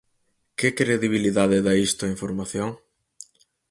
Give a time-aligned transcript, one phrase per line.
[0.59, 2.69] Que credibilidade da isto á información?